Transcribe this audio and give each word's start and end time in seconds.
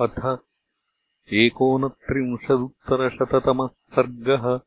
अथ 0.00 0.36
एकोनत्रिंशदुत्तरशततमः 1.32 3.66
सर्गः। 3.66 4.60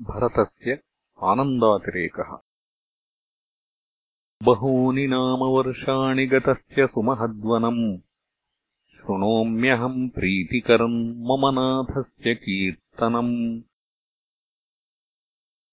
भरतस्य 0.00 0.82
आनन्दातिरेकः। 1.22 2.38
बहूनि 4.42 5.06
नामवर्षाणि 5.06 6.26
गतस्य 6.26 6.86
सुमहद्वनम् 6.86 7.98
शृणोम्यहम् 8.92 10.10
प्रीतिकरम् 10.10 11.16
मम 11.16 11.54
नाथस्य 11.54 12.34
कीर्तनम्। 12.34 13.60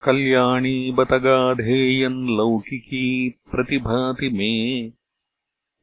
कल्याणी 0.02 0.92
बतगाधेयम् 0.92 2.28
लौकिकी 2.28 3.30
प्रतिभाति 3.30 4.28
मे 4.28 4.92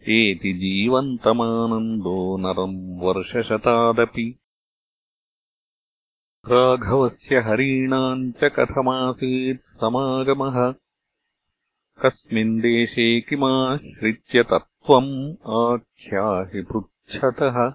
एति 0.10 0.54
जीवन्तमानन्दो 0.54 2.38
नरम् 2.38 3.00
वर्षशतादपि। 3.02 4.40
राघवस्य 6.48 7.40
हरीणाम् 7.40 8.32
च 8.32 8.44
कथमासीत् 8.44 9.62
समागमः। 9.62 10.74
कस्मिन् 12.06 12.62
देशे 12.62 13.22
किमाश्रित्य 13.22 14.44
तत्त्वम् 14.44 15.36
आख्याहि 15.48 16.62
पृच्छतः। 16.62 17.74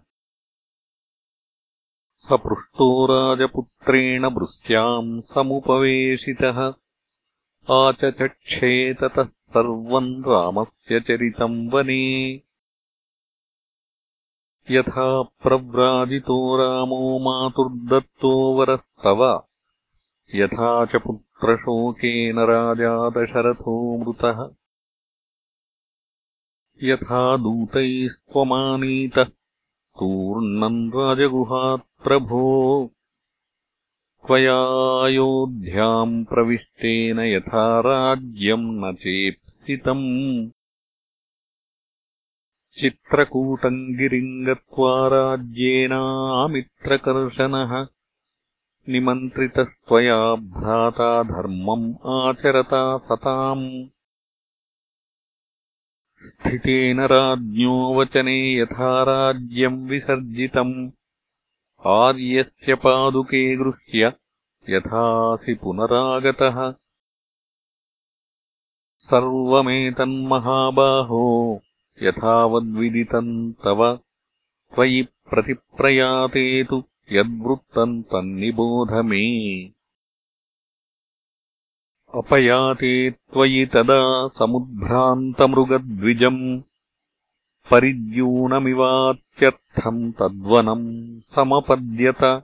स 2.17 2.29
पृष्टो 2.33 3.07
राजपुत्रेण 3.07 4.25
वृष्ट्याम् 4.25 5.23
समुपवेशितः 5.23 6.73
आचचक्षे 7.71 8.95
ततः 8.95 9.25
सर्वम् 9.25 10.25
रामस्य 10.25 11.01
चरितम् 11.01 11.71
वने। 11.71 12.33
यथा 14.71 15.23
प्रव्राजितो 15.23 16.57
रामो 16.57 17.19
मातुर्दत्तो 17.19 18.55
वरस्तव। 18.55 19.43
यथा 20.35 20.87
च 20.87 20.97
पुत्रशोकेन 20.97 22.39
राजा 22.39 23.11
दशरथो 23.11 23.99
मृतः। 23.99 24.51
यथा 26.83 27.37
दूतैस्त्वमानीतः 27.37 29.25
तूर्णम् 29.99 30.93
राजगुहात् 30.93 32.05
प्रभो 32.05 32.91
त्वयायोध्याम् 34.27 36.25
प्रविष्टेन 36.25 37.21
यथा 37.21 37.81
राज्यम् 37.81 38.85
न 38.85 38.95
चेप्सितम्। 38.95 40.51
चित्रकूटम् 42.81 43.97
गिरिम् 43.97 44.47
गत्वा 44.47 45.09
राज्येनामित्रकर्शनः 45.09 47.87
निमन्त्रितस्त्वया 48.89 50.35
भ्राता 50.35 51.23
धर्मम् 51.23 51.95
आचरता 52.07 52.99
सताम्। 52.99 53.87
स्थितेन 56.23 57.01
राज्ञो 57.01 58.01
वचने 58.01 58.59
यथा 58.59 59.03
राज्यम् 59.03 59.89
विसर्जितम् 59.89 60.91
आर्यस्य 61.87 62.75
पादुके 62.75 63.57
गृह्य 63.57 64.13
यथासि 64.69 65.55
पुनरागतः। 65.55 66.75
सर्वमेतन्महाबाहो 68.99 71.63
यथावद्विदितम् 72.03 73.53
तव। 73.53 74.01
त्वयि 74.75 75.03
प्रतिप्रयाते 75.03 76.65
तु 76.65 76.85
यद्वृत्तम् 77.13 78.03
तन्निबोध 78.03 78.91
मे। 78.91 79.71
अपयाते 82.15 83.11
त्वयि 83.11 83.67
तदा 83.67 84.29
समुद्भ्रान्तमृगद्विजम् 84.29 86.63
परिद्यूनमिवात्यर्थम् 87.71 90.13
तद्वनम् 90.13 91.21
समपद्यत। 91.21 92.43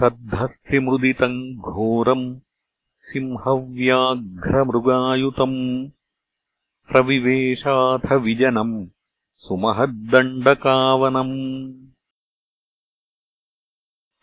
तद्धस्तिमृदितम् 0.00 1.60
घोरम् 1.60 2.40
सिंहव्याघ्रमृगायुतम् 2.96 5.90
प्रविवेशाथ 6.90 8.12
विजनम् 8.12 8.86
सुमहद्दण्डकावनम् 9.44 11.34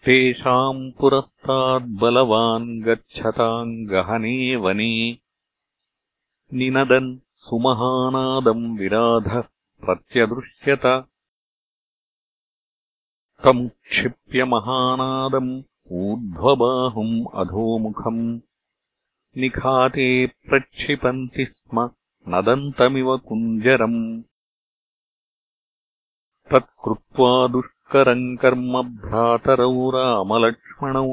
तेषाम् 0.06 0.92
पुरस्ताद्बलवान् 0.92 2.84
गच्छताम् 2.84 3.88
गहने 3.88 4.56
वने 4.56 5.18
निनदन् 6.54 7.18
सुमहानादम् 7.44 8.78
विराधः 8.78 9.42
प्रत्यदृश्यत। 9.86 10.82
तमुक्षिप्य 13.44 14.44
महानादम् 14.44 15.64
ऊर्ध्वबाहुम् 15.92 17.26
अधोमुखम्। 17.34 18.40
निखाते 19.38 20.28
प्रक्षिपन्ति 20.28 21.46
स्म 21.46 21.90
नदन्तमिव 22.30 23.18
कुञ्जरम्। 23.18 24.24
तत्कृत्वा 26.52 27.48
दुष्करम् 27.48 28.38
कर्म 28.38 28.84
भ्रातरौ 28.84 29.90
रामलक्ष्मणौ 29.90 31.10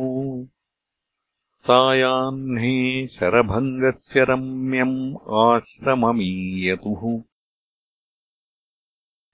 सायाह्ने 1.61 3.07
शरभङ्गस्य 3.07 4.25
रम्यम् 4.25 5.17
आश्रममीयतुः। 5.31 7.23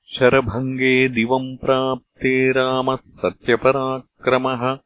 शरभङ्गे 0.07 1.09
दिवम् 1.09 1.57
प्राप्ते 1.57 2.53
रामः 2.53 2.97
सत्यपराक्रमः। 2.97 4.79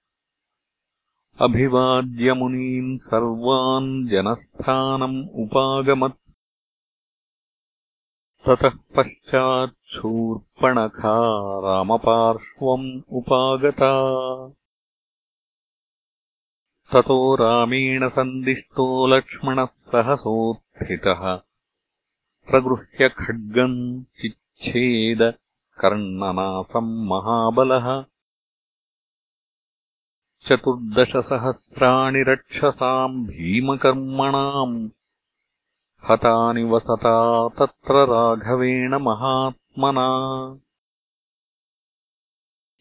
अभिवाद्यमुनीन् 1.40 2.98
सर्वान् 2.98 4.08
जनस्थानम् 4.08 5.28
उपागमत्। 5.34 6.18
ततः 8.46 8.78
पश्चाच्छूर्पणखा 8.96 9.80
रामपार्श्वम् 11.60 13.02
उपागता 13.08 13.92
ततो 16.92 17.36
रामेण 17.36 18.08
सन्दिष्टो 18.08 19.06
लक्ष्मणः 19.06 19.64
सहसोत्थितः। 19.64 21.36
प्रगृह्य 22.50 23.08
खड्गम् 23.08 24.02
चिच्छेद 24.02 25.34
कर्णनासम् 25.80 27.06
महाबलः। 27.06 28.04
चतुर्दशसहस्राणि 30.48 32.24
रक्षसाम् 32.28 33.26
भीमकर्मणाम्। 33.26 34.88
हतानि 36.10 36.62
वसता 36.64 37.48
तत्र 37.48 37.94
राघवेण 37.94 38.94
महात्मना 38.94 40.08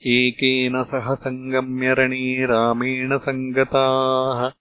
एकेन 0.05 0.83
सह 0.83 1.15
सङ्गम्यरणे 1.15 2.45
रामेण 2.45 3.17
सङ्गताः। 3.17 4.51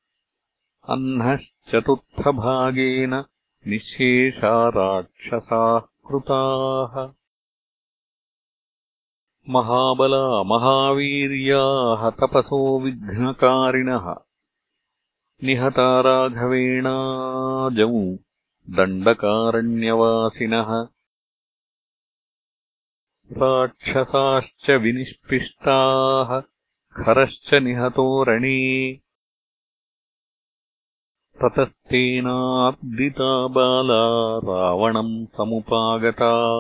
अह्नश्चतुर्थभागेन 0.92 3.24
निःशेषा 3.66 4.68
राक्षसाः 4.68 5.78
कृताः। 5.78 7.12
महाबला 9.48 10.42
महावीर्याः 10.42 12.10
तपसो 12.10 12.80
विघ्नकारिणः। 12.80 14.14
निहता 15.44 16.00
राघवेणाजौ 16.00 18.16
दण्डकारण्यवासिनः 18.70 20.86
राक्षसाश्च 23.32 24.70
विनिष्पिष्टाः 24.70 26.42
खरश्च 26.96 27.54
निहतो 27.54 28.24
रणे। 28.24 29.00
ततस्तेनार्दिता 31.42 33.46
बाला 33.46 34.38
रावणम् 34.38 35.26
समुपागता। 35.26 36.58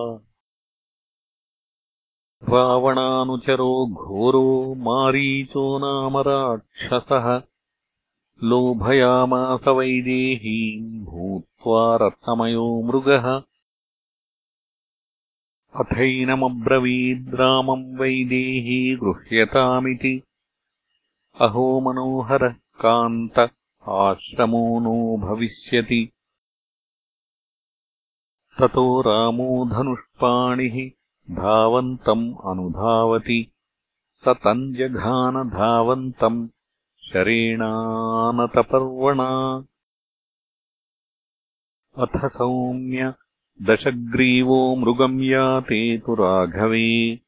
रावणानुचरो 2.48 3.86
घोरो 3.86 4.74
मारीचो 4.74 5.78
नाम 5.78 6.18
राक्षसः। 6.18 7.42
लोभयामास 8.44 9.68
वैदेहीम् 9.68 11.04
भूत्वा 11.04 11.96
रत्नमयो 11.96 12.82
मृगः 12.82 13.42
अथैनमब्रवीद्रामम् 15.78 17.98
वैदेही 17.98 18.96
गृह्यतामिति। 18.96 20.22
अहो 21.40 21.80
मनोहरः 21.80 22.52
कान्त 22.52 23.50
आश्रमो 23.88 24.80
नो 24.80 25.16
भविष्यति। 25.16 26.12
ततो 28.60 29.00
रामो 29.00 29.66
धनुष्पाणिः 29.66 30.90
धावन्तम् 31.34 32.34
अनुधावति। 32.46 33.52
स 34.12 34.28
तम् 34.28 34.74
जघानधावन्तम् 34.74 36.48
शरेणानतपर्वणा। 37.00 39.64
अथ 41.98 42.26
सौम्य 42.26 43.14
दशग्रीवो 43.62 44.76
मृगम् 44.76 45.22
याते 45.22 45.98
तु 45.98 46.14
राघवे। 46.14 47.20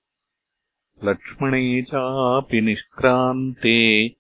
लक्ष्मणे 1.05 1.83
चापि 1.83 2.61
निष्क्रान्ते 2.61 4.15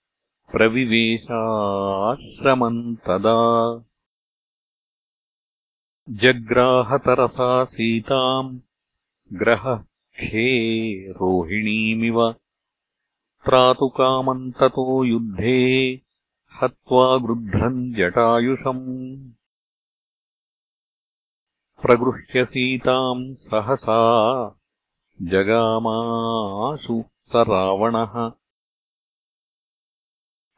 प्रविवेशाश्रमम् 0.52 2.96
तदा। 2.96 3.82
जग्राहतरसा 6.10 7.64
सीताम् 7.64 8.58
ग्रहखे 9.32 11.12
रोहिणीमिव। 11.12 12.34
त्रातुकामम् 13.44 14.52
ततो 14.52 15.04
युद्धे 15.04 16.00
हत्वा 16.62 17.16
गृध्रम् 17.16 17.94
जटायुषम् 17.94 19.29
प्रगृह्य 21.82 22.44
सीताम् 22.44 23.34
सहसा 23.34 24.56
जगामाशु 25.22 27.04
स 27.22 27.30
रावणः 27.36 28.32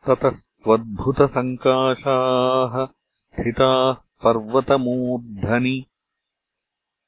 ततस्त्वद्भुतसङ्काशाः 0.07 2.89
स्थिताः 3.11 3.93
पर्वतमूर्धनि। 3.93 5.87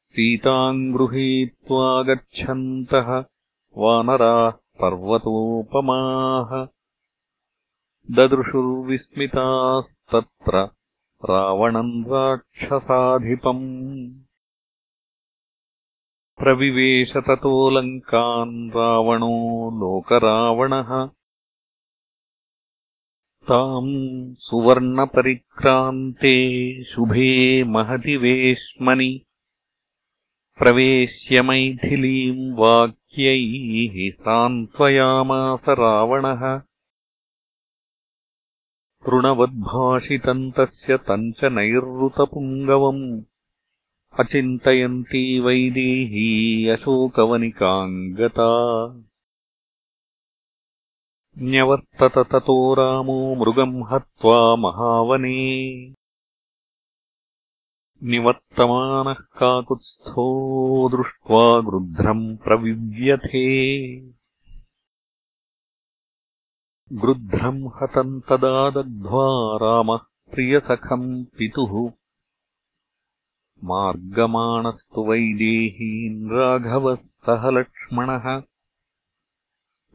सीताम् 0.00 0.93
गृहीत्वा 0.93 2.02
गच्छन्तः 2.02 3.25
वानराः 3.76 4.50
पर्वतोपमाः। 4.50 6.69
ददृशुर्विस्मितास्तत्र 8.10 10.69
रावणम् 11.30 12.04
राक्षसाधिपम् 12.04 13.62
प्रविवेश 16.38 17.12
ततो 17.16 17.70
लङ्कान् 17.70 18.70
रावणो 18.70 19.70
लोकरावणः। 19.80 21.06
ताम् 23.48 24.34
सुवर्णपरिक्रान्ते 24.34 25.14
शुभे 26.84 27.64
महति 27.64 28.16
वेश्मनि। 28.16 29.26
प्रवेश्य 30.58 31.42
मैथिलीम् 31.42 32.58
वाक्यैः 32.58 34.10
सान्त्वयामास 34.20 35.64
रावणः 35.68 36.62
तृणवद्भाषितम् 39.06 40.52
तस्य 40.52 40.96
तम् 40.96 41.32
च 41.32 41.44
नैरृतपुङ्गवम् 41.44 43.22
अचिन्तयन्ती 44.20 45.40
वैदेही 45.40 46.68
अशोकवनिकाम् 46.68 48.14
गता 48.14 48.50
न्यवर्तत 51.38 52.18
ततो 52.18 52.74
रामो 52.74 53.34
मृगम् 53.34 53.84
हत्वा 53.92 54.56
महावने। 54.56 55.88
निवर्तमानः 58.02 59.12
काकुत्स्थो 59.12 60.26
दृष्ट्वा 60.88 61.60
गृध्रम् 61.60 62.36
प्रविव्यथे 62.36 63.46
गृध्रम् 66.92 67.66
हतम् 67.66 68.20
तदा 68.20 68.70
दग्ध्वा 68.70 69.58
रामः 69.62 69.98
प्रियसखम् 70.31 71.25
पितुः। 71.25 71.92
मार्गमाणस्तु 73.64 75.04
वैदेहीन् 75.04 76.31
राघवः 76.31 76.94
सह 76.94 77.50
लक्ष्मणः। 77.50 78.42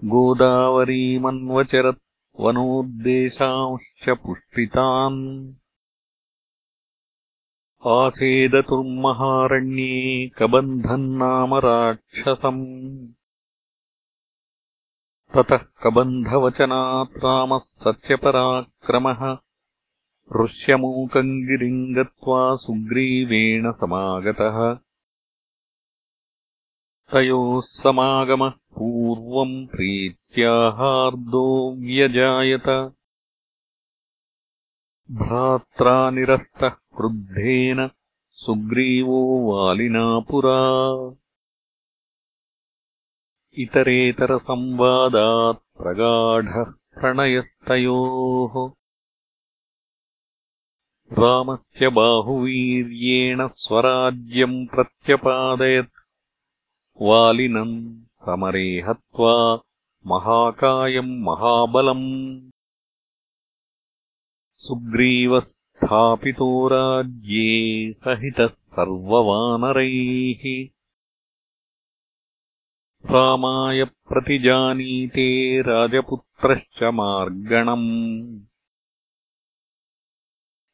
गोदावरीमन्वचरत् 0.05 1.99
वनोद्देशांश्च 2.39 4.09
पुष्पितान्। 4.09 5.53
आसेदतुर्महारण्ये 7.85 10.29
कबन्धम् 10.29 11.17
नाम 11.17 11.55
राक्षसम् 11.55 13.07
ततः 15.35 15.57
कबन्धवचनात् 15.57 17.17
रामः 17.17 17.57
सत्यपराक्रमः 17.57 19.37
ऋष्यमूकम् 20.43 21.23
गिरिम् 21.23 21.95
गत्वा 21.95 22.55
सुग्रीवेण 22.55 23.71
समागतः। 23.71 24.79
तयोः 27.11 27.61
समागमः 27.61 28.49
पूर्वम् 28.49 29.67
प्रीत्याहार्दो 29.67 31.75
व्यजायत। 31.79 32.93
भ्रात्रा 35.11 36.09
निरस्तः 36.09 36.69
क्रुद्धेन 36.69 37.89
सुग्रीवो 38.31 39.51
वालिना 39.51 40.19
पुरा 40.19 40.59
इतरेतरसंवादात् 43.53 45.77
प्रगाढः 45.77 46.73
प्रणयस्तयोः। 46.99 48.71
रामस्य 51.23 51.89
बाहुवीर्येण 51.89 53.47
स्वराज्यम् 53.47 54.67
प्रत्यपादयत्। 54.67 55.89
वालिनम् 57.01 58.01
समरे 58.11 58.81
हत्वा 58.81 59.59
महाकायम् 60.07 61.23
महाबलम्। 61.23 62.49
सुग्रीवस्थापितो 64.55 66.67
राज्ये 66.67 67.93
सहितः 67.93 68.47
सर्ववानरैः 68.47 70.69
रामाय 73.11 73.83
प्रतिजानीते 73.83 75.61
राजपुत्रश्च 75.61 76.83
मार्गणम्। 76.83 78.39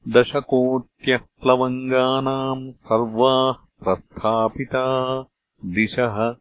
दशकोट्यः 0.08 1.18
प्लवङ्गानाम् 1.18 2.72
सर्वाः 2.72 3.54
प्रस्थापिता 3.54 5.26
दिशः। 5.66 6.36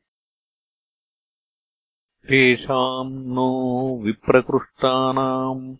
तेषाम् 2.28 3.26
नो 3.26 4.00
विप्रकृष्टानाम्। 4.02 5.76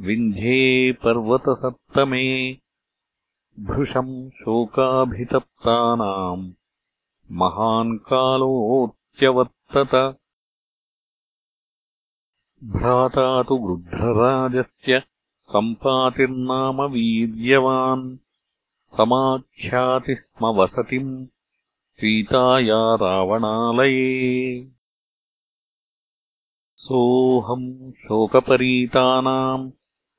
विन्ध्ये 0.00 0.92
पर्वतसप्तमे 0.92 2.65
भृशम् 3.60 4.30
शोकाभितप्तानाम्। 4.30 6.52
महान् 7.32 7.98
कालोऽत्यवर्तत 7.98 10.18
भ्राता 12.64 13.42
तु 13.42 13.56
गृध्रराजस्य 13.56 15.02
सम्पातिर्नाम 15.42 16.82
वीर्यवान्। 16.82 18.16
समाख्याति 18.96 20.14
स्म 20.14 20.46
वसतिम् 20.46 21.26
सीताया 21.84 22.94
रावणालये। 22.94 24.70
सोऽहम् 26.76 27.92
शोकपरीतानाम् 27.92 29.70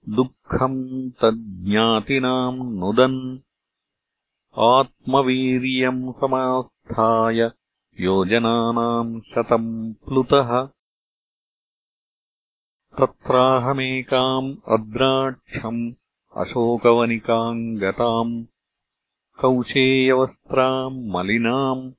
दुःखम् 0.10 1.12
तज्ज्ञातिनाम् 1.12 2.78
नुदन्। 2.78 3.40
आत्मवीर्यम् 4.58 6.14
समास्थाय 6.14 7.52
योजनानाम् 8.00 9.22
शतम् 9.22 9.94
प्लुतः। 9.94 10.70
तत्राहमेकाम् 13.00 14.56
अद्राक्षम् 14.68 15.94
अशोकवनिकाम् 16.38 17.78
गताम् 17.78 18.46
कौशेयवस्त्राम् 19.42 21.10
मलिनाम् 21.10 21.92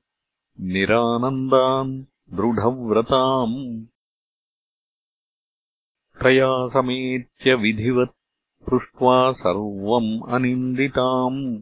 निरानन्दाम् 0.59 2.03
दृढव्रताम् 2.33 3.85
तया 6.23 6.67
समेत्य 6.67 7.53
विधिवत् 7.53 8.69
पृष्ट्वा 8.69 9.31
सर्वम् 9.31 10.31
अनिन्दिताम्। 10.31 11.61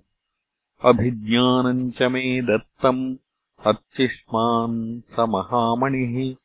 अभिज्ञानम् 0.84 1.92
च 1.92 2.02
मे 2.02 2.42
दत्तम् 2.42 3.18
अर्चिष्मान् 3.66 5.02
स 5.02 5.16
महामणिः। 5.20 6.36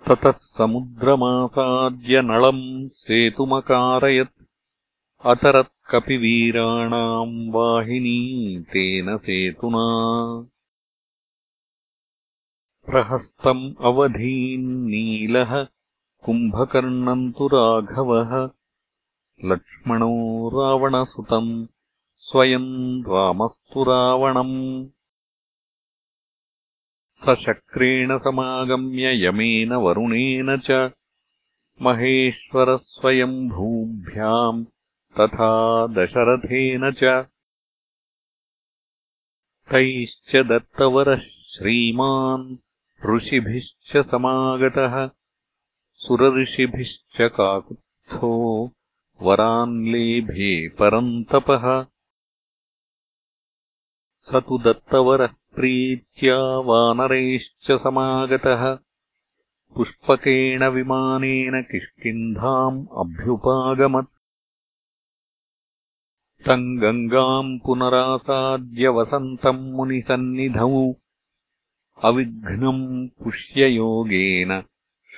ततः 0.08 0.32
समुद्रमासाद्य 0.32 2.22
नळम् 2.22 2.90
सेतुमकारयत् 2.90 4.44
अतरत्कपिवीराणाम् 5.26 7.50
वाहिनी 7.50 8.62
तेन 8.62 9.18
सेतुना। 9.18 10.48
प्रहस्तम् 12.86 13.74
अवधीन्नीलः 13.82 15.68
कुम्भकर्णम् 16.24 17.34
तु 17.34 17.48
राघवः। 17.48 18.50
लक्ष्मणो 19.46 20.50
रावणसुतम्। 20.50 21.68
स्वयम् 22.18 23.04
रामस्तु 23.04 23.84
रावणम्। 23.84 24.88
स 27.14 27.36
शक्रेण 27.46 28.18
समागम्य 28.18 29.26
यमेन 29.26 29.74
वरुणेन 29.74 30.58
च। 30.58 30.92
महेश्वरस्वयम्भूभ्याम् 31.82 34.66
तथा 35.20 35.88
दशरथेन 35.88 36.92
च। 36.92 37.26
तैश्च 39.70 40.36
दत्तवरः 40.36 41.22
श्रीमान् 41.50 42.58
ऋषिभिश्च 43.16 43.98
समागतः 43.98 45.17
सुरऋषिभिश्च 45.98 47.18
काकुत्स्थो 47.22 48.72
वरान्लेभे 49.22 50.70
परन्तपः 50.70 51.86
स 54.22 54.36
तु 54.36 54.58
दत्तवरः 54.58 55.28
प्रीत्या 55.28 56.38
वानरैश्च 56.40 57.72
समागतः। 57.72 58.76
पुष्पकेण 59.76 60.64
विमानेन 60.64 61.62
किष्किन्धाम् 61.62 62.88
अभ्युपागमत्। 62.98 64.08
तम् 66.46 66.80
गङ्गाम् 66.80 67.60
पुनरासाद्य 67.60 68.88
वसन्तम् 68.88 69.72
मुनिसन्निधौ। 69.72 70.94
अविघ्नम् 72.04 73.10
पुष्ययोगेन 73.24 74.64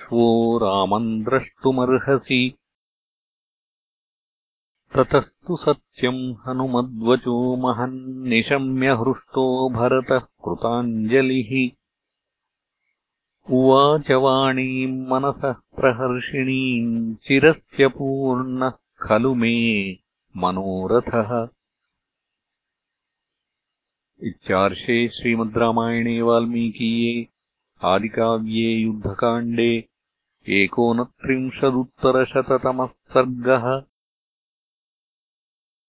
श्वो 0.10 0.58
रामम् 0.58 1.24
द्रष्टुमर्हसि। 1.24 2.58
ततस्तु 4.96 5.56
सत्यम् 5.56 6.36
हनुमद्वचो 6.48 7.56
महन्निशम्य 7.56 8.88
हृष्टो 8.88 9.70
भरतः 9.70 10.20
कृताञ्जलिः। 10.20 11.70
उवाच 13.54 14.12
वाणीम् 14.12 15.08
मनसः 15.08 15.54
प्रहर्षिणीम् 15.54 17.16
चिरस्य 17.16 17.88
पूर्णः 17.88 18.72
खलु 19.01 19.34
मे 19.34 19.92
मनोरथः। 20.38 21.48
इत्यार्षे 24.24 25.08
श्रीमद् 25.08 25.58
रामायणे 25.58 26.22
वाल्मीकीये, 26.22 27.28
आदिकाव्ये 27.84 28.74
युद्धकाण्डे 28.75 29.88
एकोनत्रिंशदुत्तरशततमः 30.58 32.91
सर्गः 33.13 33.65